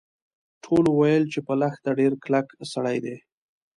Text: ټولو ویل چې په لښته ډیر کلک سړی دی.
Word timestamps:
ټولو 0.63 0.89
ویل 0.99 1.23
چې 1.33 1.39
په 1.47 1.53
لښته 1.61 1.89
ډیر 1.99 2.11
کلک 2.23 2.47
سړی 2.73 2.97
دی. 3.05 3.15